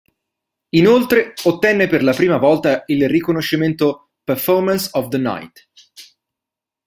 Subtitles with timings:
[0.71, 5.69] Inoltre ottenne per la prima volta il riconoscimento "Performance of the Night".